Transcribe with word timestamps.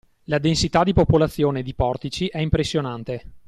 La 0.23 0.39
densità 0.39 0.83
di 0.83 0.93
popolazione 0.93 1.61
di 1.61 1.75
Portici 1.75 2.25
è 2.25 2.39
impressionante! 2.39 3.33